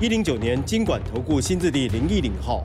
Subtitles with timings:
[0.00, 2.64] 一零九年经管投顾新字第零一零号。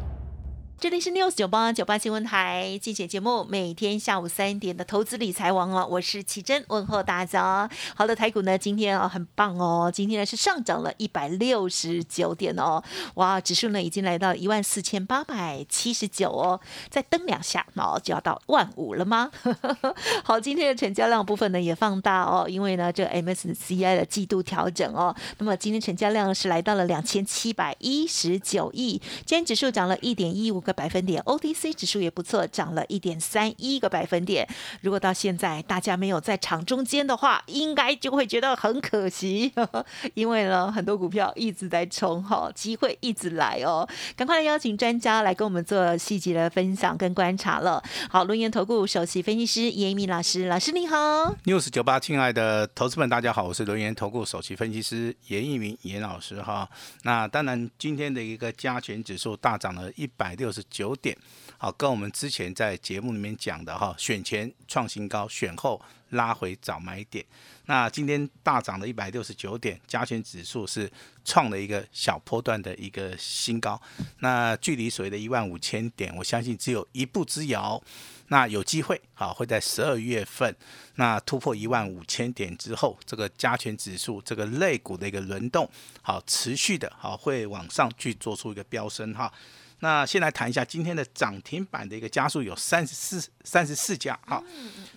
[0.79, 7.67] 这里是 News 九八九八新闻台，精选节目，每天下午三点的投资理财王哦，我是奇珍，问候大家。
[7.95, 12.83] 好的，台股呢今天啊很棒哦，今天呢是上涨了一百六十九点哦，
[13.15, 19.31] 哇，指数呢已经来到一万四千八百七十九哦，再蹬两下哦就要到万五了吗？
[20.23, 30.63] 好，今天的成交量部分呢也放大哦，因为呢这 MSCI 的季度调整哦，那么今天成交量是来到了两千七百一十九亿，今天指数涨了一点一五。
[30.67, 34.45] 个百分点，OTC 指数也不错，涨了一点三一个百分点。
[34.81, 39.53] 如果到现在大家没有在场中间的话，应该就会觉得很可惜，
[40.13, 43.87] 因为呢很多股票一直在冲哈，机会一直来哦。
[44.17, 47.81] 赶快来邀请专家来跟我们做细节的分享跟观察了。
[48.09, 51.33] 好，轮研投顾首席分析师严一鸣老师，老师你好。
[51.45, 56.69] news 九八，亲爱的投资们，大家好，我是轮研投顾首席分析师严一鸣严老师哈。
[57.03, 60.56] 那当然，今天的一个加权指数大涨了一百六十。
[60.57, 61.15] 是九点，
[61.59, 65.79] 好，跟我们之前在节目里面讲的哈，选前创新高，选后
[66.09, 67.23] 拉回早买点。
[67.67, 70.89] 那今天大涨了一百六十九点，加权指数是
[71.23, 73.79] 创了一个小波段的一个新高。
[74.19, 77.81] 那距离所谓的一万五千点，我相信只有一步之遥。
[78.29, 80.53] 那有机会好，会在十二月份
[80.95, 85.69] 那突破一万五千点之后，这个加权指数这个类股的一个轮动，
[86.01, 89.31] 好，持续的好会往上去做出一个飙升哈。
[89.79, 94.43] 那先来谈一下今天的涨停板的一个加速有三十四三十四家哈，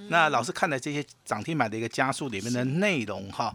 [0.08, 3.54] 那老师看的这些涨停板的一个加速里面的内容哈，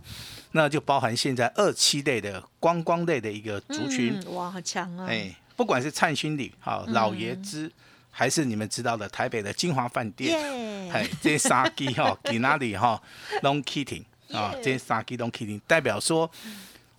[0.51, 5.07] 那就包含现在二期类的观光类的一个族群，哇，好强啊！
[5.09, 7.71] 哎，不管是灿星里哈老爷子，
[8.11, 10.39] 还是你们知道的台北的金华饭店，
[10.91, 13.01] 哎，这些杀鸡哈 给哪里哈
[13.41, 16.29] long kitting 啊，这些杀鸡 long kitting 代表说，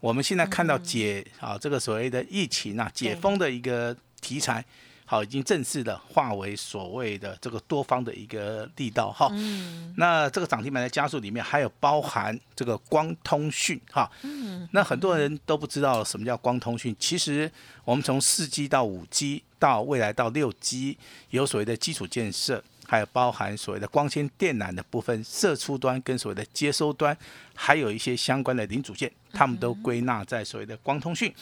[0.00, 3.96] 我们现在看到解啊这个所谓的疫情啊解封的一个。
[4.20, 4.64] 题材
[5.08, 9.28] 好，已经正式的化为所谓的这个多方的一个力道哈。
[9.30, 9.94] 嗯。
[9.96, 14.10] 那这个涨停板的加速里面还有包含这个光通讯哈。
[14.22, 14.68] 嗯。
[14.72, 17.48] 那很多人都不知道什么叫光通讯，其实
[17.84, 20.98] 我们从四 G 到五 G 到未来到六 G，
[21.30, 27.16] 有所谓的基础建设，还有包含所谓的光纤电缆的部分，射出端跟所谓的接收端，
[27.54, 31.32] 还有一些相关的零组件，他们都归纳在所谓的光通讯。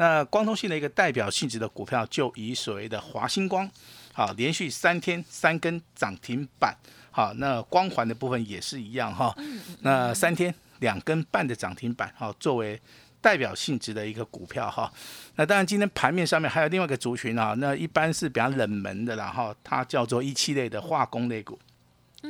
[0.00, 3.70] 那光通信的一个代表性质的股票，就以所谓的华星光，
[4.14, 6.74] 好，连续三天三根涨停板，
[7.10, 9.36] 好，那光环的部分也是一样哈，
[9.82, 12.80] 那三天两根半的涨停板，好，作为
[13.20, 14.90] 代表性质的一个股票哈。
[15.34, 21.58] 那当然今天盘面上面还有另外一个族群啊，那一般是比较冷门的，然后它叫做一期类的化工类股，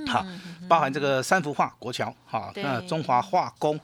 [0.08, 0.26] 好，
[0.68, 3.78] 包含这个三幅画、国桥，好，那中华化工。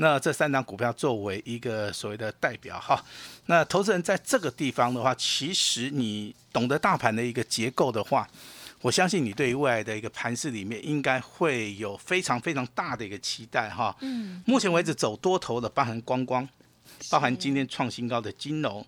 [0.00, 3.04] 那这三张股票作为一个所谓的代表哈，
[3.46, 8.26] 那投资人在这个地方的话，其实你懂得大盘的一个结构的话，
[8.80, 13.94] 我相信你对于未来的一个盘势里面应该会有非常非常大的一个期待哈。
[14.00, 14.42] 嗯。
[14.46, 16.48] 目前为止走多头的，包含光光，
[17.10, 18.82] 包含今天创新高的金融、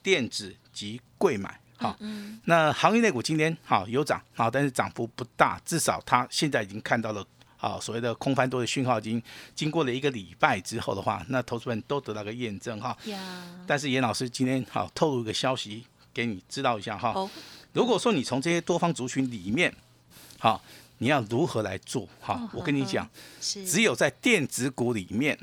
[0.00, 1.96] 电子及贵买哈。
[1.98, 2.40] 嗯。
[2.44, 7.26] 那行业类股今天好有涨好，但是涨幅不大，至少它现在已经看到了。
[7.62, 9.22] 啊，所谓的空翻多的讯号已经
[9.54, 12.96] 经过了一个礼拜之后的话，那投资人都得到个验证哈。
[13.68, 17.14] 但是严老师今天好透露一个消息给你知道一下哈。
[17.72, 19.72] 如果说你从这些多方族群里面，
[20.40, 20.60] 好，
[20.98, 22.50] 你要如何来做哈？
[22.52, 23.08] 我跟你讲，
[23.40, 25.38] 只有在电子股里面，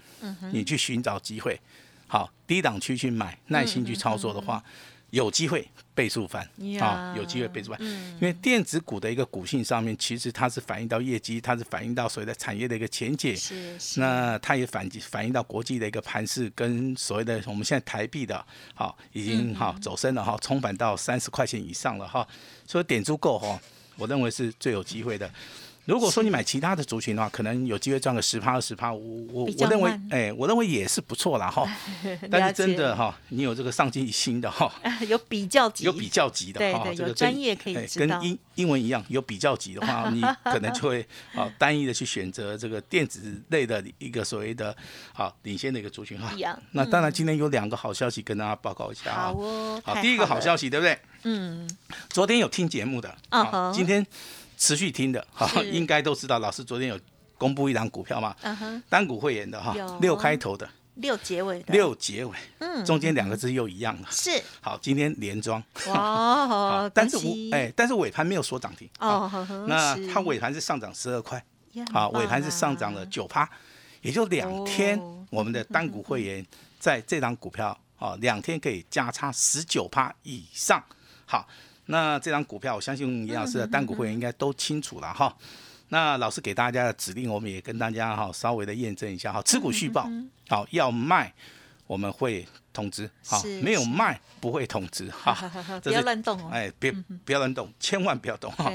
[0.51, 1.57] 你去寻找机会，
[2.05, 4.61] 好，低档区去买，耐心去操作的话。
[5.11, 6.47] 有机会倍数翻
[6.79, 18.45] 啊，有机会倍数翻，因为电子股的一个股性上面，其实它是反映到业绩，它是反映到所谓的产业的一个前景，是那它也反反映到国际的一个盘势，跟所谓的我们现在台币的，
[18.75, 22.27] 好已经哈走升了哈，冲反到三十块钱以上了哈，
[22.67, 23.59] 所以点足够哈，
[23.97, 25.29] 我认为是最有机会的。
[25.89, 31.67] 如果说你买其他的族群的话，可能有机会赚个十趴二十趴，我我我认为慢，哎，我认为也是不错啦哈。
[32.29, 34.71] 但是真的哈，你有这个上进心的哈，
[35.09, 41.03] 有比较级，有比较级的哈，这个专业可以跟英英文一样，有比较级的话，你可能就会
[41.33, 44.75] 啊单一的去选择这个电子类的一个所谓的
[45.13, 46.31] 啊领先的一个族群哈。
[46.73, 49.33] 那当然今天有两个好消息跟大家报告一下啊
[49.83, 49.95] 好。
[50.03, 50.99] 第一个好消息对不对？
[51.23, 51.67] 嗯，
[52.09, 54.05] 昨天有听节目的，好嗯今天
[54.59, 56.99] 持续听的，哈，是应该都知道，老师昨天有
[57.37, 64.07] 公布一档股票嘛，嗯哼，单股会员的哈，六开头的，六结尾的，六结尾，嗯中间两个字又一样了。
[64.11, 64.29] 是。
[64.59, 69.31] 好，今天连庄，哇 好，，但是我哎，但是尾盘没有说涨停，哦，
[69.67, 71.41] 那它尾盘是上涨十二块，
[71.93, 73.49] 好，尾棒盘是上涨了啊九趴，
[74.01, 76.45] 也就两天哦，我们的 单股会员
[76.77, 80.83] 在这档股票啊，两天可以加差十九趴以上。
[81.25, 81.47] 好，
[81.91, 85.35] 那这张股票，我相信严老师的单股会员应该都清楚了哈。
[85.87, 90.07] 那老师给大家的指令，我们也跟大家哈稍微的验证一下哈，持股续报，
[90.47, 91.33] 好要卖
[91.87, 95.33] 我们会通知，好是没有卖不会通知哈。
[95.81, 96.91] 不要乱动哦，哎，别
[97.25, 98.71] 不要乱动，千万不要动哈。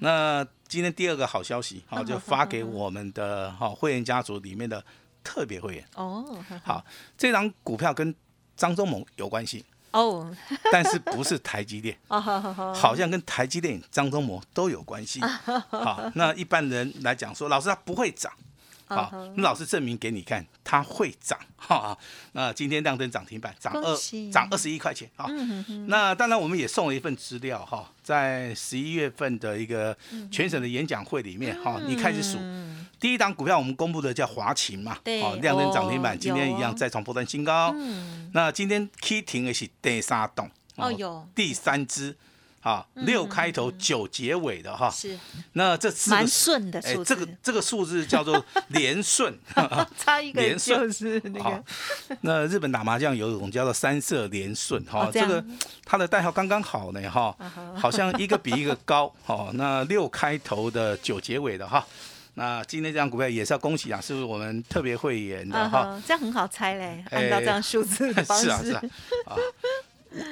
[0.00, 4.84] 那今天第二个好消息，好 就发给我们的哈会员家族里面的
[5.24, 5.84] 特别会员。
[5.96, 6.84] 哦，好，
[7.16, 8.14] 这张股票跟
[8.54, 10.34] 张忠谋有关系，哦，
[10.70, 15.20] 但是不是台积电， 哦，好好好，好像跟台积电、张忠谋都有关系。
[15.20, 18.32] 好，那一般人来讲说，老师他不会涨。
[18.84, 21.96] 好，那老师证明给你看，它会涨哈。
[22.32, 23.96] 那今天亮灯涨停板，涨二
[24.30, 25.26] 涨二十一块钱啊。
[25.86, 29.96] 那当然我们也送了一份资料哈，在十一月份的一个
[30.30, 32.38] 全省的演讲会里面哈，你开始数。
[33.02, 37.74] 第一档股票我们公布的叫华勤嘛，对哦，亮灯涨停哦板，今天一样再创波段新高。
[37.76, 41.26] 嗯，那今天 K 停的是第三档，哦有。
[41.34, 42.16] 第三只，
[42.60, 44.88] 啊，六开头九结尾的哈。
[44.88, 45.18] 是。
[45.54, 48.40] 那这四顺的哎数，字，这个这个数字叫做
[48.70, 49.36] 连顺。
[49.98, 50.92] 差一个连顺。
[50.92, 51.64] 是那个，
[52.20, 55.44] 那日本打麻将有一种叫做三色连顺哈，这个
[55.84, 57.36] 它的代号刚刚好呢哈，
[57.76, 59.50] 好像一个比一个高哦。
[59.54, 61.84] 那六开头的九结尾的哈，
[62.34, 68.82] 那今天这张股票也是要恭喜啊，是我们特别会员的这样很好猜嘞，哎按照这样数字的方是啊是啊，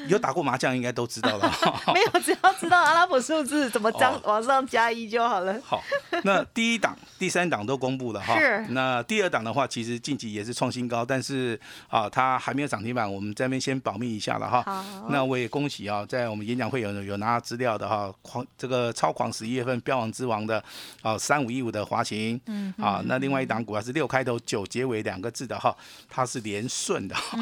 [0.08, 1.50] 有打过麻将应该都知道了。
[1.50, 5.58] 哈没有，只要知道阿拉伯数字怎么张哦往上加一就好了。
[5.64, 5.82] 好，
[6.24, 8.38] 那第一档、第三档都公布了哈。
[8.38, 14.62] 是那第二档的话，其实近期也是创新高，但是啊，它还没有涨停板，我们这边先保密一下了哈。
[14.62, 20.62] 好那我也恭喜啊，在我们演讲会有有拿到资料的哈，狂这个超狂十一月份标王之王的
[21.02, 25.74] 啊三五一五的华勤，嗯，啊，那另外一档股票是六开头九结尾两个字的哈，
[26.08, 27.38] 它是连顺的哈。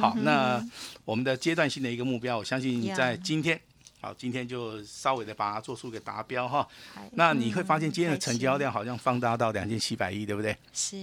[0.00, 0.64] 好，那
[1.04, 3.60] 我们的阶段性的一个目标，我相信在今天。
[4.02, 6.66] 好，今天就稍微的把它做出个达标哈。
[7.12, 10.56] 那你会发现今天的成交量好像放大到两千七百亿，对不对？
[10.72, 10.96] 是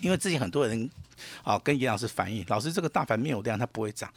[0.00, 0.88] 因为之前很多人
[1.42, 4.08] 啊跟严老师反映，老师这个大盘没有量，它不会涨。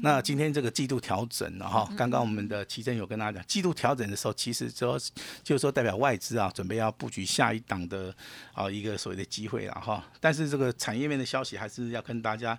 [0.00, 4.98] 那今天这个季度调整了哈，刚刚我们的奇珍有跟大家讲，季度调整的时候，其实说
[5.42, 8.14] 就是说代表外资啊准备要布局下一档的
[8.54, 10.02] 啊一个所谓的机会了哈。
[10.20, 12.58] 但是这个产业面的消息还是要跟大家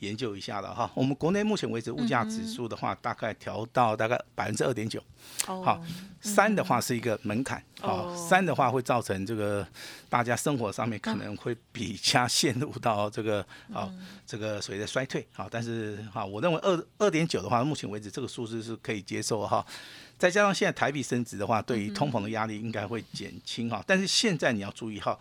[0.00, 0.90] 研究一下了哈。
[0.94, 5.02] 我们国内目前为止物价指数的话，大概调到大概百分之二点九。
[5.46, 5.82] 哦好，
[6.20, 9.66] 三的话是一个门槛，好、哦三的话会造成这个
[10.08, 13.90] 大家生活上面可能会比较陷入到这个好、
[14.24, 19.64] 这个所谓的衰退，好，但是哈，我认为二二点九的话，目前为止这个数字是可以接受哈。
[20.18, 23.82] 再加上现在台币升值的话，对于通膨的压力应该会减轻哈。
[23.86, 25.18] 但是现在你要注意哈，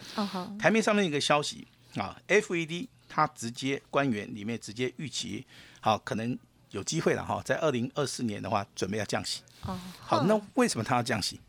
[0.59, 5.45] 台面上面一个消息啊，FED 它直接官员里面直接预期，
[5.79, 6.37] 好，可能
[6.71, 9.41] 有机会了哈，在二零二四年的话，准备要降息。
[9.63, 11.39] 哦好，那为什么他要降息？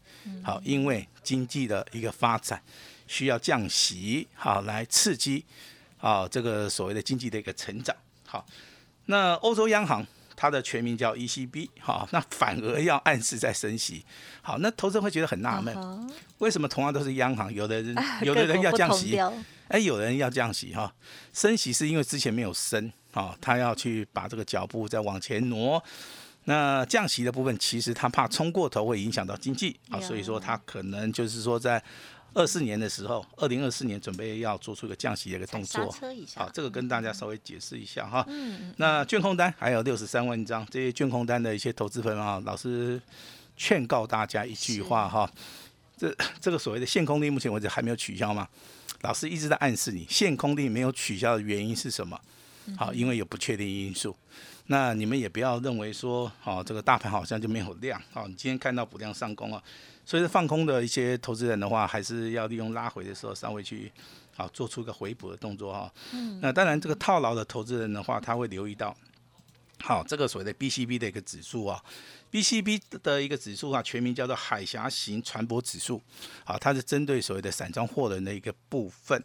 [0.43, 2.63] 好，因为经济的一个发展
[3.07, 5.45] 需要降息，好来刺激
[5.99, 7.95] 啊这个所谓的经济的一个成长。
[8.27, 8.47] 好，
[9.07, 10.05] 那欧洲央行
[10.37, 14.05] 它的全名叫 ECB，好，那反而要暗示在升息。
[14.43, 19.19] 好，那投资人会觉得很纳闷，嗯为什么同样都是央行，有的人有的人要降息，
[19.69, 20.95] 哎，有人要降息哈，
[21.33, 25.83] 升息是因为之前没有升啊，他要去把这个脚步再往前挪。
[26.49, 31.83] 那降息的部分，其实他怕冲过头会影响到经济啊，所以说他可能就是说在
[32.37, 35.91] 二四年的时候，二零二四年准备要做出一个降息的一个动作
[36.35, 38.23] 好，这个跟大家稍微解释一下哈。
[38.29, 43.01] 嗯那券空单还有六十三万张，这些券空单的一些投资朋友啊，老师
[43.57, 45.29] 劝告大家一句话哈，
[45.97, 48.47] 这这个所谓的限空令，目前为止还没有取消吗？
[49.01, 52.21] 老师一直在暗示你，限空令没有取消的原因是什么？
[52.77, 54.15] 好，因为有不确定因素。
[54.67, 59.63] 那你们也不要认为说，哦，这个大盘好像就没有量，哦，你今天看到补量上攻啊，
[60.07, 63.93] 所以放空的一些投资人的话，还是要利用拉回的时候稍微去，
[64.37, 65.93] 好做出一个回补的动作哈。
[66.13, 66.39] 嗯。
[66.41, 68.97] 那当然，这个套牢的投资人的话，他会留意到，
[69.81, 71.83] 好，这个所谓的 BCB 的一个指数啊
[72.31, 76.01] ，BCB 的一个指数啊，全名叫做海峡型船舶指数，
[76.45, 79.21] 好，它是针对所谓的散装货轮的一个部分。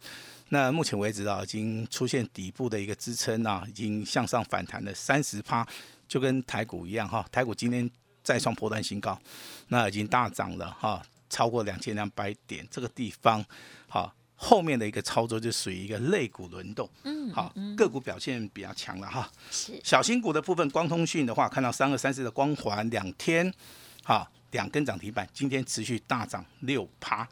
[0.50, 5.66] 那目前为止啊，已经出现底部的一个支撑啊，已经向上反弹了三十趴，
[6.08, 7.26] 就跟台股一样哈。
[7.32, 7.90] 台股今天
[8.24, 9.20] 再创破断新高，
[9.68, 12.68] 那已经大涨了哈，超过两千两百点。
[12.70, 13.44] 这个地方
[13.88, 19.30] 好，后面的一个操作就属于一个类股轮动，嗯，好，个股表现比较强了哈。
[19.50, 23.54] 是小新股的部分，光通讯的话，看到三二三四的光环两天，
[24.04, 24.30] 好。
[24.52, 27.26] 两根涨停板，今天持续大涨六趴，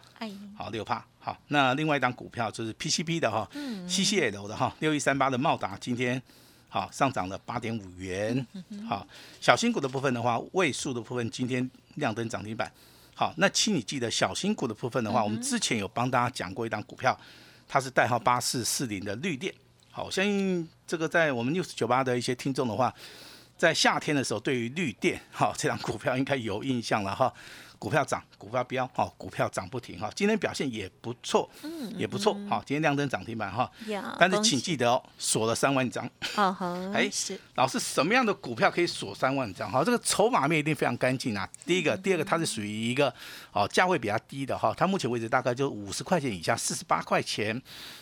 [0.55, 1.37] 好六趴，好。
[1.49, 6.23] 那另外一档股票就是 PCB 的哈嗯，CCL 的哈，六一三八的茂达，今天
[6.69, 8.45] 好上涨了八点五元，
[8.87, 9.05] 好。
[9.41, 12.71] 小新股的部分的话，位数的部分今天亮灯涨停板，
[13.13, 13.33] 好。
[13.37, 17.19] 那请你记得小新股的部分的话，我们之前有帮大家讲过一档股票，
[17.67, 19.53] 它是代号八四四零的绿电，
[19.91, 22.93] 好，相信这个在我们 news 九八的一些听众的话。
[23.57, 27.33] 在夏天的时候，对于绿电哈这张股票应该有印象了哈。
[27.79, 30.11] 股票涨，股票飙，哈，股票涨不停哈。
[30.13, 33.71] 今天表现也不错，嗯，也不错，好，今天亮灯涨停板哈。
[34.19, 36.05] 但是请记得哦，锁了三万张。
[36.35, 36.73] 哦好。
[36.91, 37.39] 哎，是。
[37.55, 39.71] 老师，什么样的股票可以锁三万张？
[39.71, 41.49] 哈，这个筹码面一定非常干净啊。
[41.65, 43.11] 第一个，第二个，它是属于一个
[43.53, 44.73] 哦价位比较低的哈。
[44.77, 47.59] 它目前为止大概就五十块钱以下，四十八块钱。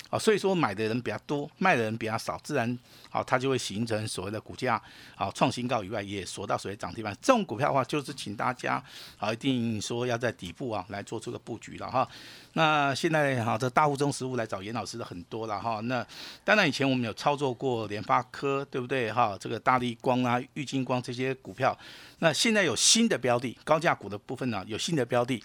[0.09, 2.79] 啊，所以说买的人比较多，卖的人比较少，自然
[3.09, 4.81] 好它就会形成所谓的股价
[5.15, 7.13] 好创新高以外，也锁到所谓涨停板。
[7.21, 8.81] 这种股票的话，就是请大家
[9.17, 12.07] 好一定说要在底部啊来做出个布局了哈。
[12.53, 15.79] 那现在哈这大户中实物来找严老师的很多了哈。
[15.81, 16.05] 那
[16.43, 19.37] 当然以前我们有操作过联发科，对不对哈？
[19.39, 21.77] 这个大力光啊、玉金光这些股票，
[22.19, 25.43] 那现在有新的标的，高价股的部分呢有新的标的，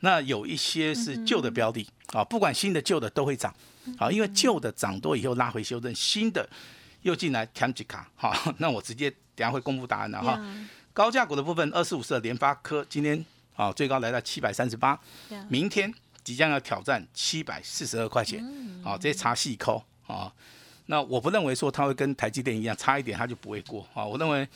[0.00, 3.54] 那有一些是旧的标的啊，不管新的旧的都会涨。
[3.96, 6.46] 好，因为旧的涨多以后拉回修正，新的
[7.02, 10.38] 又进来填几卡，好，那我直接等下会公布答案了哈。
[10.92, 13.24] 高价股的部分，二四五四的联发科今天
[13.58, 14.98] 啊最高来到七百三十八，
[15.48, 18.40] 明天即将要挑战七百四十二块钱，
[18.84, 20.32] 好，这些差细抠啊。
[20.86, 24.48] 那我不认为说它会跟台积电一样差一点它就不会过啊，我认为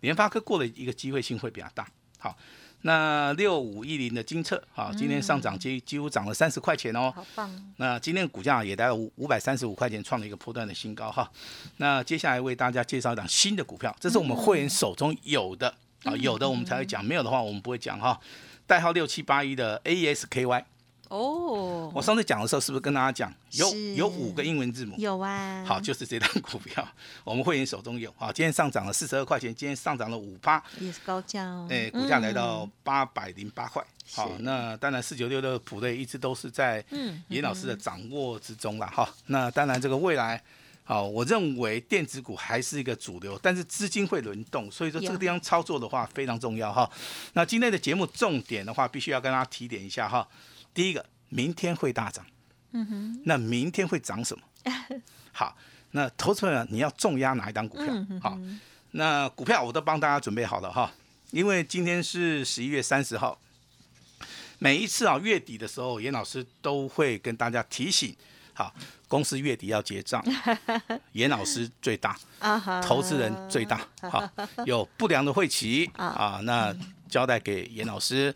[0.00, 1.86] 联发科过的一个机会性会比较大，
[2.18, 2.34] 好。
[2.82, 7.74] 那六五一零的金策，啊，今天上涨几几乎涨了三十块钱哦，好棒。
[7.78, 11.28] 那今天股价也达到五五百三十五块钱，创了一个波段的新高哈。
[11.78, 15.74] 那接下来为大家介绍一档新的股票，这是我们会员手中有的
[16.06, 18.18] 啊，有的我们才会讲，没有的话我们不会讲哈。
[18.66, 20.64] 代号六七八一的 ASKY。
[21.08, 24.96] 哦，我上次讲的时候是不是跟大家讲有有五个英文字母？
[24.98, 25.64] 有啊。
[25.64, 26.84] 好，就是这张股票，
[27.22, 28.12] 我们会员手中有。
[28.16, 31.68] 好，今天上涨了四十二块钱，今天上涨了五八，也是高价哦。
[31.70, 33.80] 哎，股价来到八百零八块。
[34.12, 36.84] 好，那当然四九六的普瑞一直都是在
[37.28, 39.08] 严老师的掌握之中了哈。
[39.26, 40.42] 那当然这个未来，
[40.88, 46.88] 好，我认为电子股还是一个主流，但是资金会轮动，所以说这个地方操作的话非常重要哈。
[47.32, 50.26] 那今天的节目重点的话，必须要跟大家提点一下哈。
[50.72, 52.24] 第一个，明天会大涨，
[52.70, 54.44] 嗯哼，那明天会涨什么？
[55.32, 55.56] 好，
[55.90, 57.86] 那投资人你要重压哪一档股票？
[58.22, 58.38] 好，
[58.92, 60.92] 那股票我都帮大家准备好了哈，
[61.32, 63.36] 因为今天是十一月三十号，
[64.60, 68.16] 每一次啊月底的时候，严老师都会跟大家提醒，
[68.56, 68.74] 好，
[69.06, 70.20] 公司月底要结账，
[71.12, 72.18] 严老师最大，
[72.82, 74.28] 投资人最大， 好，
[74.64, 76.74] 有不良的会期啊，那。
[77.08, 78.34] 交代给严老师，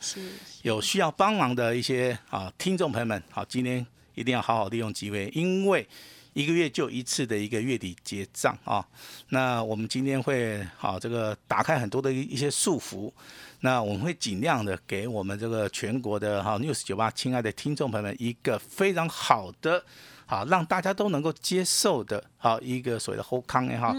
[0.62, 3.84] 有需要帮忙的一些啊听众朋友们，好，今天
[4.14, 5.86] 一定要好好利用机会，因为
[6.34, 8.86] 一个月就一次的一个月底结账啊。
[9.30, 13.12] 那我们今天会好这个打开很多的一些束缚，
[13.60, 19.82] 那我们会尽量的给我们这个全国的哈 news 九八亲爱的听众朋友们一个非常好的。
[20.26, 23.92] 好，让大家都能够接受的，好一个所谓的后康哎哈，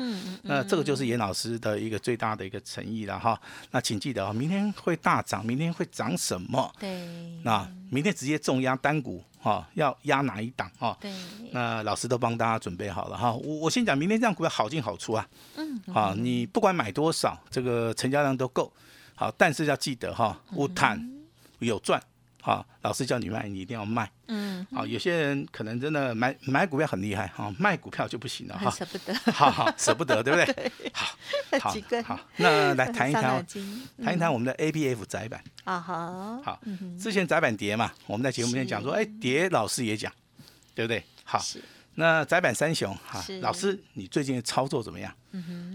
[0.44, 3.38] 那这个就是严老师的一个最大的一个诚意了哈。
[3.72, 6.74] 那请记得啊，明天会大涨，明天会涨什么？
[6.80, 7.06] 对，
[7.44, 10.98] 那明天直接重压单股哈，要压哪一档哈？
[11.02, 11.12] 对，
[11.52, 13.34] 那老师都帮大家准备好了哈。
[13.34, 15.28] 我我先讲，明天这样股票好进好出啊。
[15.58, 18.72] 嗯，啊，你不管买多少，这个成交量都够。
[19.22, 21.00] 好，但是要记得哈，无碳
[21.60, 22.02] 有赚。
[22.42, 24.12] 好，老师叫你卖，你一定要卖。
[24.30, 30.72] 嗯，好，有些人可能真的买买股票很厉害，哈，卖股票就不行了，哈，舍不得，好好舍不得，对不对？
[30.92, 31.16] 好，
[31.60, 33.46] 好，好，那来谈一谈，
[34.04, 35.40] 谈一谈我们的 A B F 窄板。
[35.66, 36.60] 啊好，好，
[37.00, 40.12] 之前窄板跌嘛，我们在节目里面讲说，哎，跌老师也讲，
[40.74, 41.04] 对不对？
[41.24, 41.40] 好，
[41.96, 45.14] 那窄板三雄哈是，老师你最近的操作怎么样？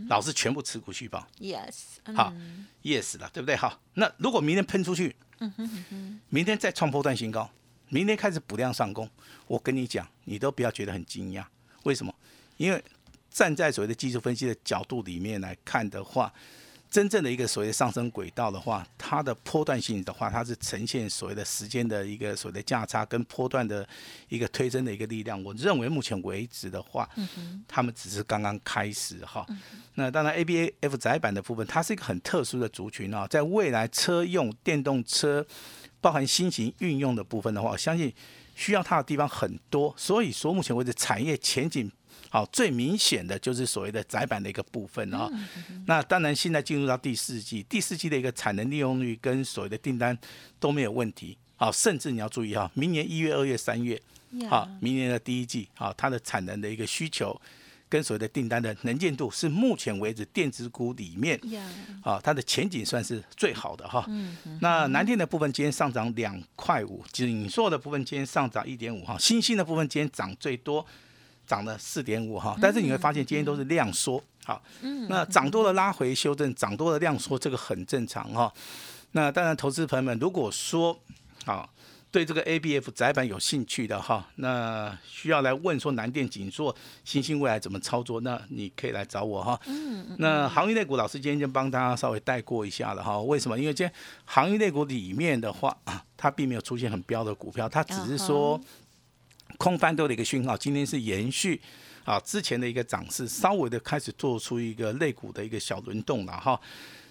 [0.08, 3.54] 老师全部持股续报，yes，好嗯，yes 了，对不对？
[3.56, 7.50] 好，那如果明天喷出去，嗯哼嗯哼，明天再创破段新高，
[7.88, 9.08] 明天开始补量上攻，
[9.46, 11.44] 我跟你讲，你都不要觉得很惊讶。
[11.84, 12.14] 为什么？
[12.56, 12.82] 因为
[13.30, 16.32] 站在所谓的技术分析的角度里面来看的话，
[16.96, 23.86] 真正的一个所谓的上升轨道的话，它的波段性的话，它是呈现所谓的时间的一个所谓的价差跟波段的
[24.30, 25.44] 一个推升的一个力量。
[25.44, 27.06] 我认为目前为止的话，
[27.68, 29.44] 他们只是刚刚开始哈。
[29.96, 35.46] 那当然，A B A F 窄板的部分，它是一个很特殊的族群啊，在未来车用电动车，
[36.00, 38.10] 包含新型运用的部分的话，我相信
[38.54, 41.92] 需要它的地方很多，所以说目前为止产业前景。
[42.36, 45.26] 好，最明显的就是所谓的窄板的一个部分啊、
[45.86, 50.14] 那当然，现在进入到第四季，第四季的一个产能利用率跟所谓的订单
[50.60, 51.34] 都没有问题。
[51.56, 53.98] 好，甚至你要注意哈，明年一月、二月、三月，
[54.50, 57.40] 好，明年的第一季，好，它的产能的一个需求
[57.88, 61.62] 跟所谓的订单的能见度，是目前为止电子股里面呀，
[62.02, 64.06] 啊，它的前景算是最好的哈。
[64.60, 70.84] 那南电的部分今天上涨两块五，锦硕的部分今天上涨一点五哈，新兴的部分今天涨最多，
[71.46, 72.56] 涨了四点五哈。
[72.60, 74.62] 但是你会发现今天都是量缩，好，
[75.08, 78.52] 那涨多了拉回修正，涨多了量缩，这个很正常哈。
[79.12, 80.98] 那当然，投资朋友们如果说
[81.44, 81.68] 啊。
[82.08, 86.74] 对这个 ABF 窄板有兴趣的哈，那需要来问说南电、锦硕、
[87.04, 89.60] 新兴未来怎么操作，那你可以来找我哈。
[90.16, 93.20] 那航运类股老师今天就帮大家稍微带过一下了哈。
[93.20, 93.58] 为什么？
[93.58, 93.92] 因为今天
[94.24, 98.58] 航运类股里面的话，啊它并没有出现很标的股票，它只是说
[99.58, 101.60] 空翻多的一个讯号，今天是延续
[102.04, 106.60] 啊之前的一个涨势，稍微的开始做出一个类股的一个小轮动了哈。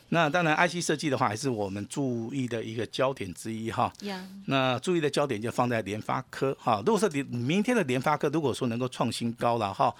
[0.10, 3.92] 那当然，IC 设计的话，还是我们注意的一个焦点之一哈。
[4.02, 6.78] 呀，那注意的焦点就放在联发科哈。
[6.86, 9.94] 如果说联明天的联发科如果说能够创新高了哈，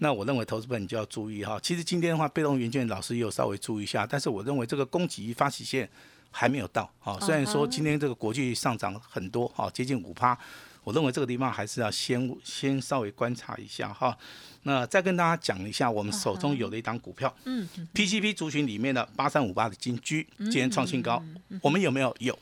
[0.00, 1.56] 那我认为投资本你就要注意哈。
[1.62, 5.88] 其实今天的话，被动元件老师也有稍微注意一下，但是我认为这个供给发起线
[6.32, 7.16] 还没有到啊。
[7.20, 10.36] 虽然说今天这个国际上涨很多哈，接近五趴，
[10.84, 14.16] 我认为这个地方还是要先先稍微观察一下哈。
[14.62, 21.22] 那再跟大家讲一下，我们手中有的一档股票，嗯 PCP 族群里面的八三五八的金居今天创新高，
[21.60, 22.14] 我们有没有？
[22.20, 22.38] 有。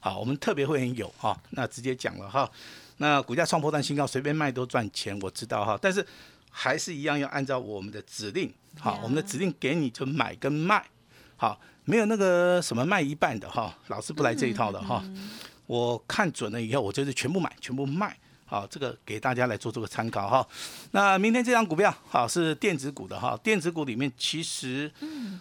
[0.00, 2.50] 好，我们特别会员有哈，那直接讲了哈。
[2.96, 5.78] 那股价创破断新高，随便卖都赚钱，我知道哈。
[5.80, 6.04] 但是
[6.50, 10.84] 还是一样要按照我们的指令，好，我们的指令给你就买跟卖，
[11.36, 15.04] 好，没有那个什么卖一半的哈，老师不来这一套的哈。
[15.66, 18.16] 我看准了以后，我就是全部买，全部卖。
[18.44, 20.46] 好，这个给大家来做这个参考哈。
[20.90, 24.92] 那明天这张股票好是电子股的哈，电子股里面其实，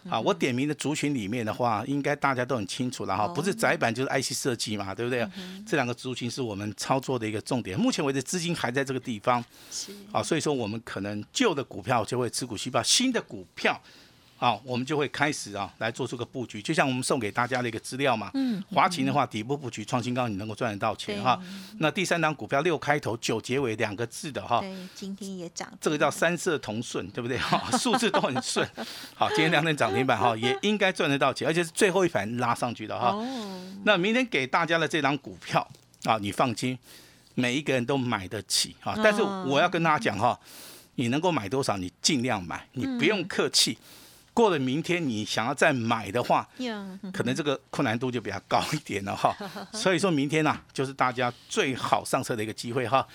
[0.09, 5.27] 啊，我点名的族群里面的话，应该大家都很清楚了哈，不是窄板就是 IC 设计嘛，对不对？
[5.67, 7.77] 这两个族群是我们操作的一个重点。
[7.77, 13.77] 目前为止资金还在这个地方，是，啊，所以说我们可能旧的股票就会持股续报，新的股票。
[14.41, 18.31] 啊，我们就会开始啊来做出个布局，就像我们送给大家的一个资料嘛。
[18.33, 21.39] 嗯，华勤的话，底部布局创新高，你能够赚得到钱哈。
[21.77, 27.37] 那第三档股票六开头九结尾两个字的哈，对，今天也涨，这个叫三色同顺，对不对？
[27.37, 28.67] 哈， 数字都很顺。
[29.13, 33.09] 好，今天两天涨停板哈， 也应该赚得到钱，而且是最后一盘拉上去的哈。
[33.09, 33.23] 哦，
[33.85, 35.61] 那明天给大家的这档股票
[36.05, 36.75] 啊，你放心，
[37.35, 38.95] 每一个人都买得起啊。
[39.03, 40.39] 但是我要跟大家讲哈，
[40.95, 43.77] 你能够买多少，你尽量买，你不用客气。
[44.33, 46.47] 过了明天，你想要再买的话，
[47.11, 49.35] 可能这个困难度就比较高一点了哈。
[49.73, 53.05] 所以说明天呢、就是大家最好上车的一个机会哈。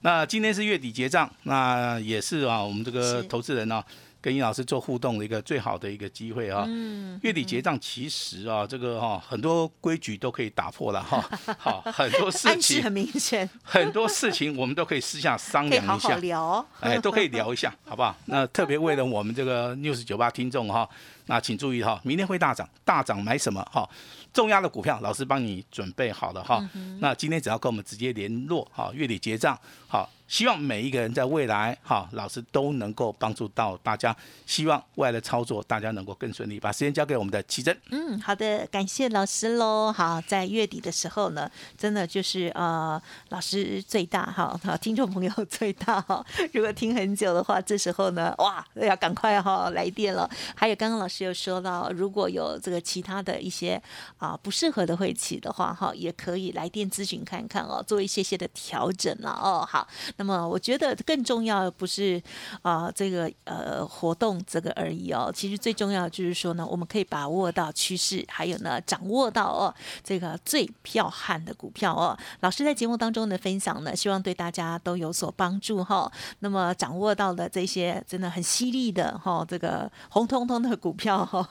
[0.00, 3.84] 那今天是月底结账，那也是啊，我们这个投资人呢、
[4.22, 6.64] 跟殷老师做互动的一个最好的一个机会啊。
[6.68, 11.20] 嗯，月底结账其实啊，这个哈、很多规矩都可以打破了哈。
[11.58, 16.16] 好，很多事情很明显，很多事情我们都可以私下商量一下好。
[16.18, 18.16] 聊，哎，都可以聊一下， 好不好？
[18.26, 20.88] 那特别为了我们这个 news 九八听众哈，
[21.26, 23.88] 那请注意哈，明天会大涨，大涨买什么哈？
[24.32, 26.64] 重压的股票，老师帮你准备好了哈。
[27.00, 29.58] 那今天只要跟我们直接联络哈，月底结账
[29.88, 30.08] 好。
[30.32, 34.16] 希望每一个人在未来哈，老师都能够帮助到大家。
[34.46, 36.58] 希望未来的操作大家能够更顺利。
[36.58, 37.78] 把时间交给我们的奇珍。
[37.90, 39.92] 嗯，好的，感谢老师喽。
[39.92, 46.24] 好，在月底的时候呢，真的就是呃，老师最大哈，好，听众朋友最大哈。
[46.54, 50.26] 如果听很久的话，这时候呢，哇，要赶快哈来电了。
[50.54, 53.80] 还有刚刚老师有说到，如果有这个其他的一些
[54.16, 59.68] 啊不适合的会期的话哈，也可以来电咨询看看哦，做一些些的调整了哦。
[59.68, 59.86] 好，
[60.22, 62.22] 那么我觉得更重要的不是
[62.62, 72.16] 啊这个呃活动这个而已哦，其实最重要就是说呢，我们可以把握到趋势，还有呢掌握到哦这个最彪悍的股票哦。
[72.38, 76.08] 老师在节目当中的分享呢，希望对大家都有所帮助哈。
[76.38, 81.44] 那么掌握到的这些真的很犀利的哈，这个红彤彤的股票哈，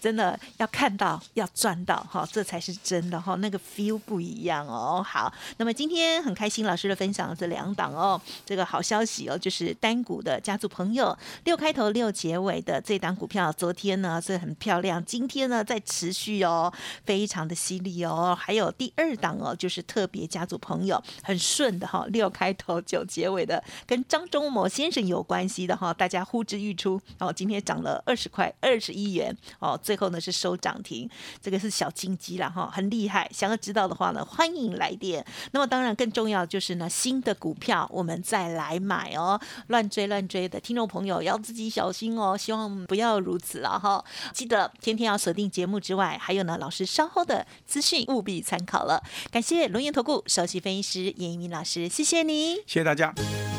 [0.00, 5.00] 真的要看到要赚到哈，这才是真的哈，那个 feel 不一样哦。
[5.06, 16.72] 好，那么今天很开心老师的分享这两档哦，哦这个好消息哦，就是单股的家族朋友六开头六结尾的这档股票，昨天呢是很漂亮，今天呢在持续哦，
[17.04, 18.36] 非常的犀利哦。
[18.38, 27.32] 还有第二档哦，就是特别家族朋友很顺的哈，六开头九结尾的，跟张忠谋先生有关系的哈，大家呼之欲出哦。
[27.32, 31.08] 今天涨了二十块二十一元哦，最后呢是收涨停，
[31.40, 33.28] 这个是小金鸡了哈，很厉害。
[33.32, 35.24] 想要知道的话呢，欢迎来电。
[35.52, 44.04] 那么当然更重要就是呢，新的股票我们再来买哦，乱追乱追的听众朋友要自己小心哦，希望不要如此了哈。
[44.34, 49.02] 记得天天要锁定节目之外，还有呢，老师稍后的资讯务必参考了。
[49.30, 53.14] 感谢龙岩投顾首席分析师严一鸣老师，谢谢你，谢谢大家。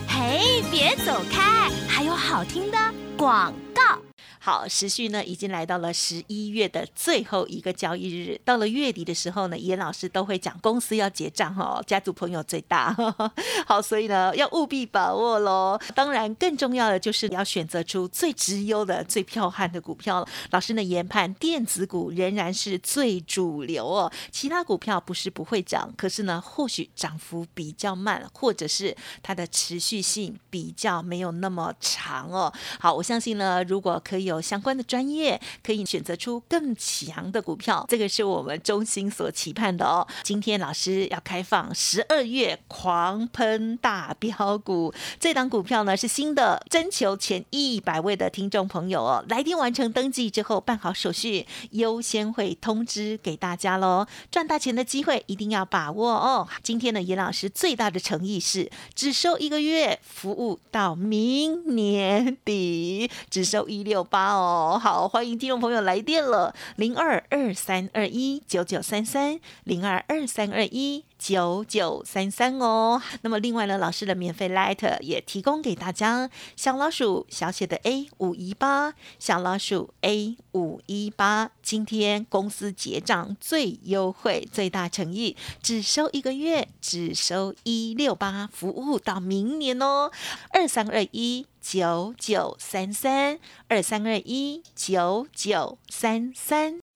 [0.08, 2.78] 嘿，别走开，还有好听的
[3.18, 4.07] 广告。
[4.48, 12.96] 好，时序呢已经来到了十一月的最后一个交易日，到了月底的时候呢，严老师都会讲公司要结账哈，家族朋友最大。
[13.68, 15.78] 好，所以呢要务必把握喽。
[15.94, 20.30] 当然，更重要的就是要选择出最直优的、最彪悍的股票了。
[20.52, 32.54] 老师呢研判，电子股仍然是最主流哦，其他股票不是不会涨，可是呢或许涨幅比较慢，或者是它的持续性比较没有那么长哦。
[32.80, 40.08] 好，我相信呢，如果可以有相关的专业可以选择出更强的股票，这个是我们衷心所期盼的哦。
[40.24, 54.06] 今天老师要开放十二月狂喷大标股，这档股票呢是新的，征求前一百位的听众朋友哦，来电完成登记之后办好手续，优先会通知给大家喽。
[54.30, 56.48] 赚大钱的机会一定要把握哦。
[56.62, 64.27] 今天呢，严老师最大的诚意是只收一个月，服务到明年底，只收一六八。
[64.34, 73.02] 哦，好，欢迎听众朋友来电了，零二二三二一九九三三，零二二三二一九九三三哦。
[73.22, 90.12] 那么另外呢，老师的免费 Light 也提供给大家，小老鼠小写的 A 五一八，小老鼠 A 五一八，今天公司结账最优惠，最大诚意，只收一个月，只收一六八，服务到明年哦，
[90.52, 91.46] 二三二一。
[91.60, 96.87] 九九三三二三二一九九三三。